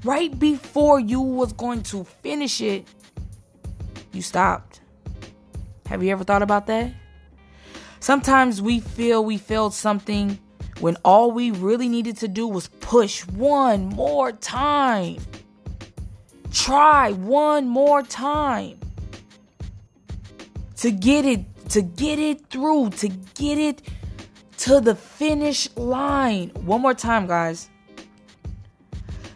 Right 0.04 0.36
before 0.38 1.00
you 1.00 1.20
was 1.20 1.52
going 1.52 1.82
to 1.84 2.04
finish 2.04 2.60
it, 2.60 2.86
you 4.12 4.22
stopped. 4.22 4.80
Have 5.86 6.02
you 6.02 6.10
ever 6.10 6.24
thought 6.24 6.42
about 6.42 6.66
that? 6.68 6.92
Sometimes 8.00 8.62
we 8.62 8.80
feel 8.80 9.24
we 9.24 9.38
failed 9.38 9.74
something 9.74 10.38
when 10.80 10.96
all 11.04 11.32
we 11.32 11.50
really 11.50 11.88
needed 11.88 12.16
to 12.18 12.28
do 12.28 12.46
was 12.46 12.68
push 12.80 13.26
one 13.26 13.86
more 13.86 14.32
time. 14.32 15.18
Try 16.52 17.12
one 17.12 17.68
more 17.68 18.02
time 18.02 18.78
to 20.76 20.90
get 20.90 21.24
it 21.24 21.44
to 21.70 21.82
get 21.82 22.18
it 22.18 22.46
through, 22.48 22.90
to 22.90 23.08
get 23.08 23.58
it 23.58 23.82
to 24.58 24.80
the 24.80 24.94
finish 24.94 25.68
line. 25.76 26.48
One 26.64 26.80
more 26.80 26.94
time, 26.94 27.26
guys. 27.26 27.68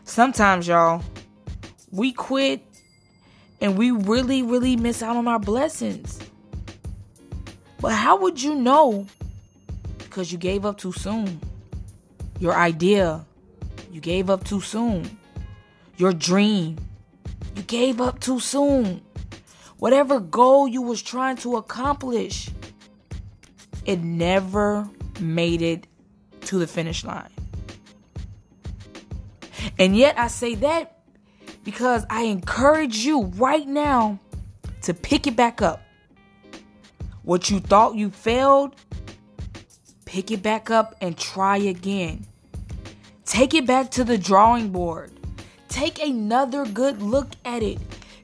Sometimes, 0.04 0.66
y'all, 0.66 1.02
we 1.90 2.12
quit 2.12 2.62
and 3.61 3.76
we 3.76 3.90
really, 3.90 4.42
really 4.42 4.76
miss 4.76 5.02
out 5.02 5.16
on 5.16 5.28
our 5.28 5.38
blessings. 5.38 6.19
But 7.82 7.94
how 7.94 8.16
would 8.20 8.40
you 8.40 8.54
know? 8.54 9.08
Because 9.98 10.30
you 10.30 10.38
gave 10.38 10.64
up 10.64 10.78
too 10.78 10.92
soon. 10.92 11.40
Your 12.38 12.54
idea, 12.54 13.26
you 13.90 14.00
gave 14.00 14.30
up 14.30 14.44
too 14.44 14.60
soon. 14.60 15.18
Your 15.96 16.12
dream, 16.12 16.78
you 17.56 17.62
gave 17.62 18.00
up 18.00 18.20
too 18.20 18.38
soon. 18.38 19.02
Whatever 19.78 20.20
goal 20.20 20.68
you 20.68 20.80
was 20.80 21.02
trying 21.02 21.36
to 21.38 21.56
accomplish, 21.56 22.48
it 23.84 24.00
never 24.00 24.88
made 25.20 25.60
it 25.60 25.88
to 26.42 26.60
the 26.60 26.68
finish 26.68 27.04
line. 27.04 27.30
And 29.76 29.96
yet 29.96 30.16
I 30.16 30.28
say 30.28 30.54
that 30.56 31.00
because 31.64 32.06
I 32.08 32.22
encourage 32.22 32.98
you 32.98 33.24
right 33.24 33.66
now 33.66 34.20
to 34.82 34.94
pick 34.94 35.26
it 35.26 35.34
back 35.34 35.60
up. 35.60 35.82
What 37.22 37.50
you 37.50 37.60
thought 37.60 37.94
you 37.94 38.10
failed, 38.10 38.74
pick 40.04 40.30
it 40.30 40.42
back 40.42 40.70
up 40.70 40.96
and 41.00 41.16
try 41.16 41.56
again. 41.56 42.26
Take 43.24 43.54
it 43.54 43.66
back 43.66 43.90
to 43.92 44.04
the 44.04 44.18
drawing 44.18 44.70
board. 44.70 45.12
Take 45.68 46.02
another 46.02 46.66
good 46.66 47.00
look 47.00 47.28
at 47.44 47.62
it. 47.62 47.78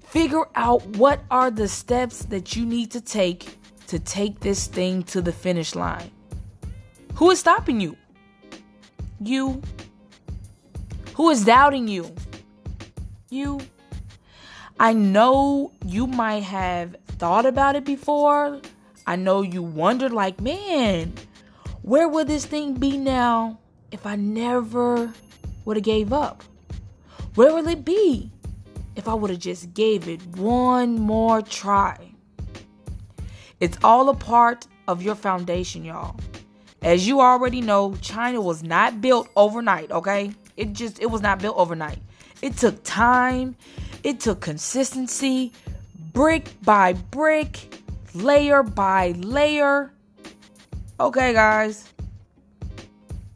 Figure 0.05 0.49
out 0.55 0.85
what 0.97 1.21
are 1.31 1.51
the 1.51 1.69
steps 1.69 2.25
that 2.27 2.57
you 2.57 2.67
need 2.67 2.91
to 2.91 3.01
take 3.01 3.57
to 3.87 3.99
take 3.99 4.41
this 4.41 4.67
thing 4.67 5.03
to 5.05 5.23
the 5.23 5.33
finish 5.33 5.75
line. 5.75 6.11
Who 7.15 7.31
is 7.31 7.41
stopping 7.41 7.81
you? 7.81 7.97
You. 9.21 9.63
Who 11.15 11.31
is 11.31 11.45
doubting 11.45 11.89
you? 11.89 12.15
You. 13.31 13.61
I 14.79 14.93
know 14.93 15.73
you 15.85 16.07
might 16.07 16.43
have 16.43 16.97
thought 17.19 17.47
about 17.47 17.77
it 17.77 17.85
before, 17.85 18.61
I 19.09 19.17
know 19.17 19.41
you 19.41 19.63
wondered, 19.63 20.13
like, 20.13 20.39
man, 20.39 21.15
where 21.81 22.07
would 22.07 22.29
this 22.29 22.45
thing 22.45 22.75
be 22.75 22.99
now 22.99 23.59
if 23.91 24.05
I 24.05 24.17
never 24.17 25.11
would 25.65 25.79
have 25.79 25.85
gave 25.85 26.13
up? 26.13 26.45
Where 27.35 27.55
will 27.55 27.67
it 27.69 27.87
be 27.87 28.31
if 28.97 29.09
I 29.09 29.15
would 29.15 29.31
have 29.31 29.39
just 29.39 29.73
gave 29.73 30.09
it 30.09 30.21
one 30.37 30.99
more 30.99 31.41
try? 31.41 31.97
It's 33.61 33.79
all 33.83 34.11
a 34.11 34.15
part 34.15 34.67
of 34.87 35.01
your 35.01 35.15
foundation, 35.15 35.87
y'all. 35.87 36.15
As 36.83 37.09
you 37.09 37.23
already 37.23 37.63
know, 37.63 37.95
China 38.03 38.43
was 38.43 38.63
not 38.63 39.01
built 39.01 39.31
overnight, 39.37 39.91
okay? 39.91 40.33
It 40.59 40.75
just 40.75 41.01
it 41.01 41.11
was 41.11 41.23
not 41.23 41.39
built 41.39 41.57
overnight. 41.57 42.01
It 42.43 42.59
took 42.59 42.85
time, 42.85 43.57
it 44.05 44.21
took 44.21 44.43
consistency, 44.43 45.55
brick 46.13 46.51
by 46.63 46.93
brick, 46.93 47.79
layer 48.23 48.63
by 48.63 49.13
layer. 49.13 49.93
Okay, 51.01 51.33
guys, 51.33 51.93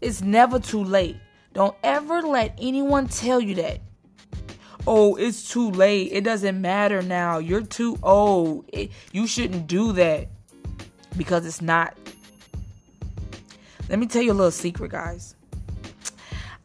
it's 0.00 0.20
never 0.20 0.58
too 0.58 0.82
late. 0.82 1.16
Don't 1.52 1.76
ever 1.82 2.22
let 2.22 2.58
anyone 2.60 3.06
tell 3.06 3.40
you 3.40 3.54
that. 3.56 3.80
Oh, 4.86 5.14
it's 5.14 5.48
too 5.48 5.70
late. 5.70 6.10
It 6.12 6.24
doesn't 6.24 6.60
matter 6.60 7.02
now. 7.02 7.38
You're 7.38 7.62
too 7.62 7.98
old. 8.02 8.64
It, 8.72 8.90
you 9.12 9.26
shouldn't 9.26 9.68
do 9.68 9.92
that 9.92 10.28
because 11.16 11.46
it's 11.46 11.62
not. 11.62 11.96
Let 13.88 13.98
me 13.98 14.06
tell 14.06 14.22
you 14.22 14.32
a 14.32 14.34
little 14.34 14.50
secret, 14.50 14.90
guys. 14.90 15.36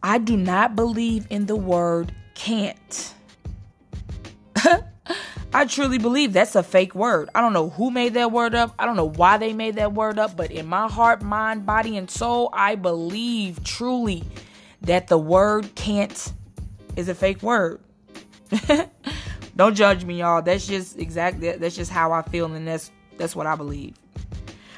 I 0.01 0.17
do 0.17 0.37
not 0.37 0.75
believe 0.75 1.27
in 1.29 1.45
the 1.45 1.55
word 1.55 2.13
can't. 2.33 3.13
I 5.53 5.65
truly 5.65 5.97
believe 5.97 6.33
that's 6.33 6.55
a 6.55 6.63
fake 6.63 6.93
word. 6.93 7.29
I 7.33 7.41
don't 7.41 7.53
know 7.53 7.69
who 7.69 7.89
made 7.89 8.13
that 8.15 8.31
word 8.31 8.53
up. 8.53 8.75
I 8.77 8.85
don't 8.85 8.97
know 8.97 9.09
why 9.09 9.37
they 9.37 9.53
made 9.53 9.75
that 9.75 9.93
word 9.93 10.19
up, 10.19 10.35
but 10.35 10.51
in 10.51 10.67
my 10.67 10.87
heart, 10.87 11.21
mind, 11.21 11.65
body, 11.65 11.97
and 11.97 12.09
soul, 12.09 12.49
I 12.51 12.75
believe 12.75 13.63
truly 13.63 14.23
that 14.81 15.07
the 15.07 15.17
word 15.17 15.73
can't 15.75 16.33
is 16.95 17.07
a 17.07 17.15
fake 17.15 17.41
word. 17.41 17.79
don't 19.55 19.75
judge 19.75 20.03
me, 20.03 20.19
y'all. 20.19 20.41
That's 20.41 20.67
just 20.67 20.99
exactly 20.99 21.51
that's 21.51 21.75
just 21.75 21.91
how 21.91 22.11
I 22.11 22.21
feel 22.23 22.51
and 22.53 22.67
that's 22.67 22.91
that's 23.17 23.35
what 23.35 23.47
I 23.47 23.55
believe. 23.55 23.95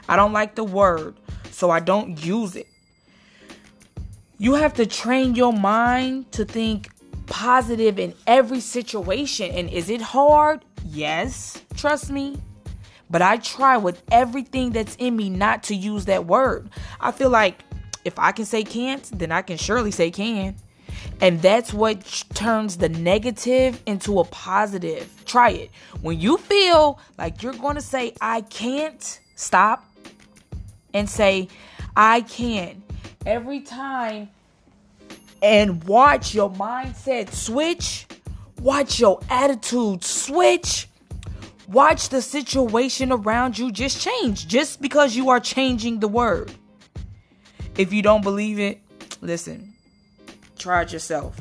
I 0.07 0.15
don't 0.15 0.33
like 0.33 0.55
the 0.55 0.63
word, 0.63 1.15
so 1.51 1.69
I 1.69 1.79
don't 1.79 2.23
use 2.23 2.55
it. 2.55 2.67
You 4.38 4.53
have 4.53 4.73
to 4.75 4.85
train 4.85 5.35
your 5.35 5.51
mind 5.51 6.31
to 6.33 6.45
think 6.45 6.89
positive 7.29 8.00
in 8.00 8.13
every 8.27 8.59
situation. 8.59 9.51
And 9.51 9.69
is 9.69 9.89
it 9.89 10.01
hard? 10.01 10.65
Yes, 10.86 11.62
trust 11.75 12.12
me. 12.12 12.38
But 13.09 13.21
I 13.21 13.38
try 13.38 13.77
with 13.77 14.03
everything 14.12 14.71
that's 14.71 14.95
in 14.98 15.15
me 15.15 15.29
not 15.29 15.63
to 15.63 15.75
use 15.75 16.05
that 16.05 16.25
word. 16.25 16.69
I 17.00 17.12
feel 17.12 17.29
like 17.29 17.63
if 18.05 18.19
I 18.19 18.31
can 18.31 18.45
say 18.45 18.63
can't, 18.63 19.03
then 19.17 19.31
I 19.31 19.41
can 19.41 19.57
surely 19.57 19.91
say 19.91 20.12
can. 20.12 20.55
And 21.21 21.41
that's 21.41 21.74
what 21.74 22.05
turns 22.33 22.77
the 22.77 22.89
negative 22.89 23.81
into 23.86 24.19
a 24.19 24.25
positive. 24.25 25.24
Try 25.25 25.51
it. 25.51 25.71
When 26.01 26.19
you 26.19 26.38
feel 26.38 27.00
like 27.17 27.41
you're 27.41 27.53
going 27.53 27.75
to 27.75 27.81
say, 27.81 28.13
I 28.21 28.41
can't, 28.41 29.19
stop 29.36 29.86
and 30.93 31.09
say, 31.09 31.48
I 31.95 32.21
can. 32.21 32.83
Every 33.25 33.62
time 33.62 34.29
and 35.41 35.84
watch 35.86 36.34
your 36.34 36.51
mindset 36.51 37.31
switch, 37.31 38.08
watch 38.60 39.00
your 39.00 39.19
attitude 39.29 40.03
switch, 40.03 40.89
Watch 41.69 42.10
the 42.10 42.19
situation 42.19 43.12
around 43.12 43.60
you 43.60 43.72
just 43.72 44.01
change 44.01 44.48
just 44.48 44.81
because 44.81 45.15
you 45.15 45.29
are 45.29 45.39
changing 45.39 46.00
the 46.00 46.08
word. 46.08 46.51
If 47.77 47.93
you 47.93 48.01
don't 48.01 48.24
believe 48.24 48.58
it, 48.58 48.81
listen, 49.22 49.75
try 50.58 50.81
it 50.81 50.91
yourself. 50.91 51.39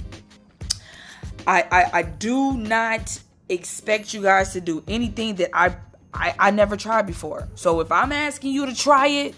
I, 1.47 1.62
I, 1.73 1.90
I 1.95 2.02
do 2.02 2.59
not 2.59 3.19
expect 3.49 4.12
you 4.12 4.21
guys 4.21 4.52
to 4.52 4.61
do 4.61 4.85
anything 4.87 5.37
that 5.37 5.49
I, 5.57 5.76
I 6.12 6.35
I 6.38 6.50
never 6.50 6.76
tried 6.76 7.07
before. 7.07 7.49
So 7.55 7.81
if 7.81 7.90
I'm 7.90 8.12
asking 8.12 8.52
you 8.52 8.67
to 8.67 8.75
try 8.76 9.07
it, 9.07 9.35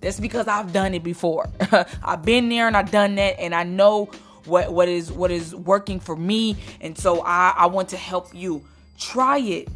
that's 0.00 0.20
because 0.20 0.48
I've 0.48 0.72
done 0.72 0.94
it 0.94 1.02
before. 1.04 1.48
I've 2.04 2.24
been 2.24 2.48
there 2.48 2.66
and 2.66 2.76
I've 2.76 2.90
done 2.90 3.16
that 3.16 3.40
and 3.40 3.54
I 3.54 3.64
know 3.64 4.10
what 4.44 4.72
what 4.72 4.88
is 4.88 5.12
what 5.12 5.30
is 5.30 5.54
working 5.54 6.00
for 6.00 6.16
me 6.16 6.56
and 6.80 6.96
so 6.96 7.22
I, 7.22 7.54
I 7.56 7.66
want 7.66 7.90
to 7.90 7.96
help 7.96 8.34
you. 8.34 8.64
Try 8.98 9.38
it 9.38 9.68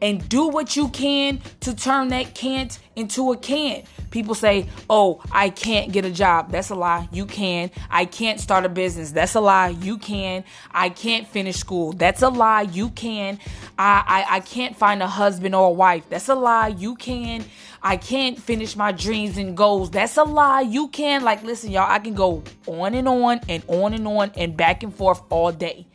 and 0.00 0.28
do 0.28 0.48
what 0.48 0.76
you 0.76 0.88
can 0.88 1.40
to 1.60 1.74
turn 1.74 2.08
that 2.08 2.34
can't 2.34 2.78
into 2.96 3.32
a 3.32 3.36
can. 3.36 3.84
People 4.10 4.34
say, 4.34 4.68
Oh, 4.88 5.20
I 5.32 5.50
can't 5.50 5.92
get 5.92 6.04
a 6.04 6.10
job. 6.10 6.52
That's 6.52 6.70
a 6.70 6.74
lie. 6.74 7.08
You 7.10 7.26
can. 7.26 7.70
I 7.90 8.04
can't 8.04 8.38
start 8.38 8.64
a 8.64 8.68
business. 8.68 9.10
That's 9.10 9.34
a 9.34 9.40
lie. 9.40 9.70
You 9.70 9.98
can. 9.98 10.44
I 10.70 10.88
can't 10.88 11.26
finish 11.26 11.56
school. 11.56 11.92
That's 11.92 12.22
a 12.22 12.28
lie. 12.28 12.62
You 12.62 12.90
can. 12.90 13.40
I, 13.76 14.04
I, 14.28 14.36
I 14.36 14.40
can't 14.40 14.76
find 14.76 15.02
a 15.02 15.08
husband 15.08 15.54
or 15.54 15.68
a 15.68 15.72
wife. 15.72 16.04
That's 16.08 16.28
a 16.28 16.34
lie. 16.36 16.68
You 16.68 16.94
can. 16.94 17.44
I 17.82 17.96
can't 17.96 18.38
finish 18.38 18.76
my 18.76 18.92
dreams 18.92 19.36
and 19.36 19.56
goals. 19.56 19.90
That's 19.90 20.16
a 20.16 20.24
lie. 20.24 20.62
You 20.62 20.88
can. 20.88 21.24
Like, 21.24 21.42
listen, 21.42 21.70
y'all, 21.70 21.90
I 21.90 21.98
can 21.98 22.14
go 22.14 22.42
on 22.66 22.94
and 22.94 23.08
on 23.08 23.40
and 23.48 23.64
on 23.66 23.94
and 23.94 24.06
on 24.06 24.30
and 24.36 24.56
back 24.56 24.82
and 24.82 24.94
forth 24.94 25.22
all 25.28 25.50
day. 25.50 25.86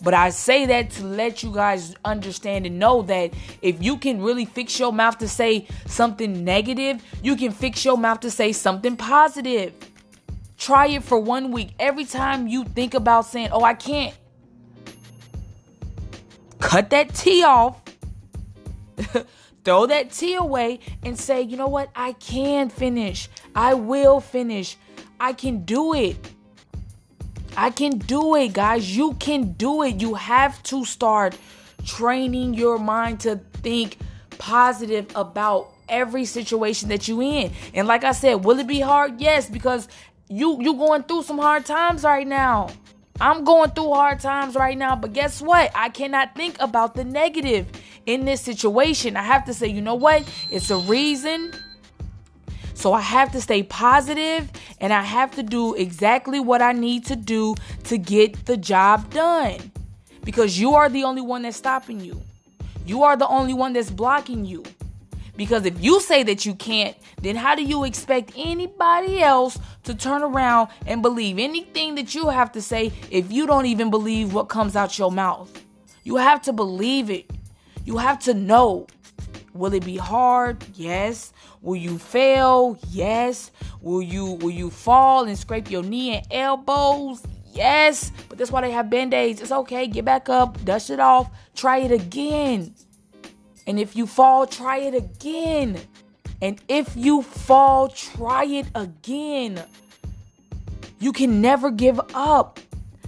But 0.00 0.14
I 0.14 0.30
say 0.30 0.66
that 0.66 0.90
to 0.92 1.04
let 1.04 1.42
you 1.42 1.52
guys 1.52 1.94
understand 2.04 2.66
and 2.66 2.78
know 2.78 3.02
that 3.02 3.32
if 3.62 3.82
you 3.82 3.96
can 3.96 4.22
really 4.22 4.44
fix 4.44 4.78
your 4.78 4.92
mouth 4.92 5.18
to 5.18 5.28
say 5.28 5.66
something 5.86 6.44
negative, 6.44 7.02
you 7.22 7.34
can 7.36 7.50
fix 7.50 7.84
your 7.84 7.98
mouth 7.98 8.20
to 8.20 8.30
say 8.30 8.52
something 8.52 8.96
positive. 8.96 9.72
Try 10.56 10.88
it 10.88 11.02
for 11.02 11.18
one 11.18 11.50
week. 11.50 11.70
Every 11.78 12.04
time 12.04 12.46
you 12.46 12.64
think 12.64 12.94
about 12.94 13.26
saying, 13.26 13.50
oh, 13.52 13.62
I 13.62 13.74
can't, 13.74 14.14
cut 16.58 16.90
that 16.90 17.14
T 17.14 17.42
off, 17.44 17.80
throw 19.64 19.86
that 19.86 20.12
T 20.12 20.34
away, 20.34 20.80
and 21.04 21.18
say, 21.18 21.42
you 21.42 21.56
know 21.56 21.68
what? 21.68 21.90
I 21.94 22.12
can 22.12 22.68
finish. 22.68 23.28
I 23.54 23.74
will 23.74 24.20
finish. 24.20 24.76
I 25.20 25.32
can 25.32 25.64
do 25.64 25.94
it. 25.94 26.16
I 27.58 27.70
can 27.70 27.98
do 27.98 28.36
it, 28.36 28.52
guys. 28.52 28.96
You 28.96 29.14
can 29.14 29.54
do 29.54 29.82
it. 29.82 30.00
You 30.00 30.14
have 30.14 30.62
to 30.64 30.84
start 30.84 31.36
training 31.84 32.54
your 32.54 32.78
mind 32.78 33.18
to 33.20 33.40
think 33.52 33.96
positive 34.38 35.10
about 35.16 35.72
every 35.88 36.24
situation 36.24 36.88
that 36.90 37.08
you 37.08 37.20
in. 37.20 37.50
And 37.74 37.88
like 37.88 38.04
I 38.04 38.12
said, 38.12 38.44
will 38.44 38.60
it 38.60 38.68
be 38.68 38.78
hard? 38.78 39.20
Yes, 39.20 39.50
because 39.50 39.88
you 40.28 40.62
you 40.62 40.74
going 40.74 41.02
through 41.02 41.24
some 41.24 41.38
hard 41.38 41.66
times 41.66 42.04
right 42.04 42.28
now. 42.28 42.68
I'm 43.20 43.42
going 43.42 43.70
through 43.70 43.92
hard 43.92 44.20
times 44.20 44.54
right 44.54 44.78
now, 44.78 44.94
but 44.94 45.12
guess 45.12 45.42
what? 45.42 45.72
I 45.74 45.88
cannot 45.88 46.36
think 46.36 46.54
about 46.60 46.94
the 46.94 47.02
negative 47.02 47.66
in 48.06 48.24
this 48.24 48.40
situation. 48.40 49.16
I 49.16 49.24
have 49.24 49.44
to 49.46 49.52
say, 49.52 49.66
you 49.66 49.80
know 49.80 49.96
what? 49.96 50.22
It's 50.48 50.70
a 50.70 50.78
reason 50.78 51.52
so 52.78 52.92
I 52.92 53.00
have 53.00 53.32
to 53.32 53.40
stay 53.40 53.64
positive 53.64 54.48
and 54.80 54.92
I 54.92 55.02
have 55.02 55.34
to 55.34 55.42
do 55.42 55.74
exactly 55.74 56.38
what 56.38 56.62
I 56.62 56.70
need 56.70 57.06
to 57.06 57.16
do 57.16 57.56
to 57.84 57.98
get 57.98 58.46
the 58.46 58.56
job 58.56 59.12
done. 59.12 59.72
Because 60.22 60.60
you 60.60 60.76
are 60.76 60.88
the 60.88 61.02
only 61.02 61.20
one 61.20 61.42
that's 61.42 61.56
stopping 61.56 61.98
you. 61.98 62.22
You 62.86 63.02
are 63.02 63.16
the 63.16 63.26
only 63.26 63.52
one 63.52 63.72
that's 63.72 63.90
blocking 63.90 64.44
you. 64.44 64.62
Because 65.36 65.66
if 65.66 65.82
you 65.82 66.00
say 66.00 66.22
that 66.22 66.46
you 66.46 66.54
can't, 66.54 66.96
then 67.20 67.34
how 67.34 67.56
do 67.56 67.64
you 67.64 67.82
expect 67.82 68.30
anybody 68.36 69.20
else 69.22 69.58
to 69.82 69.92
turn 69.92 70.22
around 70.22 70.68
and 70.86 71.02
believe 71.02 71.40
anything 71.40 71.96
that 71.96 72.14
you 72.14 72.28
have 72.28 72.52
to 72.52 72.62
say 72.62 72.92
if 73.10 73.32
you 73.32 73.48
don't 73.48 73.66
even 73.66 73.90
believe 73.90 74.32
what 74.32 74.48
comes 74.48 74.76
out 74.76 74.96
your 74.96 75.10
mouth? 75.10 75.50
You 76.04 76.14
have 76.14 76.42
to 76.42 76.52
believe 76.52 77.10
it. 77.10 77.28
You 77.84 77.96
have 77.96 78.20
to 78.20 78.34
know. 78.34 78.86
Will 79.58 79.74
it 79.74 79.84
be 79.84 79.96
hard? 79.96 80.64
Yes. 80.74 81.32
Will 81.62 81.76
you 81.76 81.98
fail? 81.98 82.78
Yes. 82.90 83.50
Will 83.82 84.00
you 84.00 84.34
will 84.34 84.52
you 84.52 84.70
fall 84.70 85.24
and 85.24 85.36
scrape 85.36 85.68
your 85.68 85.82
knee 85.82 86.16
and 86.16 86.26
elbows? 86.30 87.22
Yes. 87.52 88.12
But 88.28 88.38
that's 88.38 88.52
why 88.52 88.60
they 88.60 88.70
have 88.70 88.88
band-aids. 88.88 89.40
It's 89.42 89.50
okay. 89.50 89.88
Get 89.88 90.04
back 90.04 90.28
up, 90.28 90.64
dust 90.64 90.90
it 90.90 91.00
off, 91.00 91.28
try 91.56 91.78
it 91.78 91.90
again. 91.90 92.72
And 93.66 93.80
if 93.80 93.96
you 93.96 94.06
fall, 94.06 94.46
try 94.46 94.78
it 94.78 94.94
again. 94.94 95.80
And 96.40 96.60
if 96.68 96.96
you 96.96 97.22
fall, 97.22 97.88
try 97.88 98.44
it 98.44 98.66
again. 98.76 99.60
You 101.00 101.12
can 101.12 101.40
never 101.40 101.72
give 101.72 102.00
up. 102.14 102.60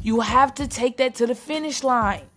You 0.03 0.19
have 0.19 0.53
to 0.55 0.67
take 0.67 0.97
that 0.97 1.15
to 1.17 1.29
the 1.29 1.37
finish 1.37 1.85
line. 1.85 2.30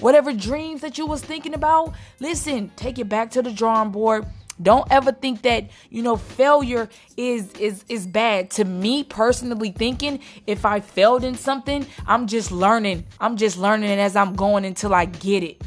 Whatever 0.00 0.32
dreams 0.32 0.82
that 0.82 0.98
you 0.98 1.06
was 1.06 1.22
thinking 1.22 1.54
about, 1.54 1.94
listen, 2.20 2.70
take 2.76 2.98
it 2.98 3.08
back 3.08 3.30
to 3.32 3.42
the 3.42 3.52
drawing 3.52 3.90
board 3.90 4.26
don't 4.60 4.90
ever 4.90 5.12
think 5.12 5.42
that, 5.42 5.68
you 5.90 6.02
know, 6.02 6.16
failure 6.16 6.88
is 7.16 7.52
is 7.54 7.84
is 7.88 8.06
bad. 8.06 8.50
To 8.52 8.64
me 8.64 9.04
personally 9.04 9.70
thinking, 9.70 10.20
if 10.46 10.64
I 10.64 10.80
failed 10.80 11.24
in 11.24 11.34
something, 11.34 11.86
I'm 12.06 12.26
just 12.26 12.50
learning. 12.50 13.04
I'm 13.20 13.36
just 13.36 13.58
learning 13.58 13.98
as 13.98 14.16
I'm 14.16 14.34
going 14.34 14.64
until 14.64 14.94
I 14.94 15.04
get 15.04 15.42
it. 15.42 15.62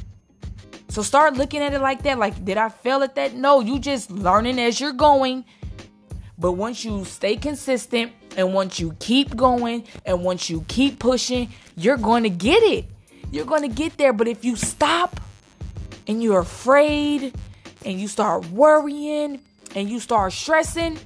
So 0.89 1.03
start 1.03 1.35
looking 1.35 1.61
at 1.61 1.73
it 1.73 1.81
like 1.81 2.01
that. 2.03 2.17
Like, 2.17 2.43
did 2.43 2.57
I 2.57 2.69
fail 2.69 3.03
at 3.03 3.13
that? 3.15 3.35
No, 3.35 3.59
you 3.59 3.77
just 3.77 4.09
learning 4.09 4.59
as 4.59 4.81
you're 4.81 4.93
going. 4.93 5.45
But 6.39 6.53
once 6.53 6.83
you 6.83 7.05
stay 7.05 7.35
consistent 7.35 8.11
and 8.37 8.53
once 8.55 8.79
you 8.79 8.95
keep 8.99 9.35
going 9.35 9.83
and 10.05 10.23
once 10.23 10.49
you 10.49 10.65
keep 10.67 10.97
pushing, 10.97 11.49
you're 11.75 11.97
going 11.97 12.23
to 12.23 12.29
get 12.29 12.63
it. 12.63 12.85
You're 13.31 13.45
going 13.45 13.61
to 13.61 13.67
get 13.67 13.97
there. 13.97 14.13
But 14.13 14.27
if 14.27 14.43
you 14.43 14.55
stop 14.55 15.19
and 16.07 16.21
you're 16.21 16.39
afraid 16.39 17.33
and 17.85 17.99
you 17.99 18.07
start 18.07 18.49
worrying 18.49 19.39
and 19.75 19.89
you 19.89 19.99
start 19.99 20.33
stressing, 20.33 20.99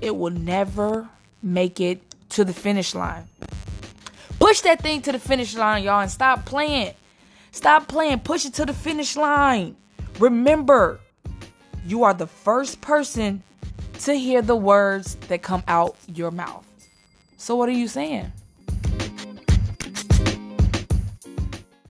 it 0.00 0.16
will 0.16 0.30
never 0.30 1.08
make 1.42 1.80
it 1.80 2.00
to 2.30 2.44
the 2.44 2.52
finish 2.52 2.94
line. 2.94 3.28
Push 4.38 4.62
that 4.62 4.80
thing 4.80 5.02
to 5.02 5.12
the 5.12 5.18
finish 5.18 5.54
line, 5.54 5.82
y'all, 5.82 6.00
and 6.00 6.10
stop 6.10 6.46
playing. 6.46 6.94
Stop 7.52 7.88
playing. 7.88 8.20
Push 8.20 8.46
it 8.46 8.54
to 8.54 8.64
the 8.64 8.72
finish 8.72 9.16
line. 9.16 9.76
Remember, 10.18 11.00
you 11.84 12.04
are 12.04 12.14
the 12.14 12.26
first 12.26 12.80
person 12.80 13.42
to 14.00 14.14
hear 14.14 14.40
the 14.40 14.56
words 14.56 15.16
that 15.28 15.42
come 15.42 15.62
out 15.68 15.96
your 16.06 16.30
mouth. 16.30 16.66
So, 17.36 17.56
what 17.56 17.68
are 17.68 17.72
you 17.72 17.88
saying? 17.88 18.32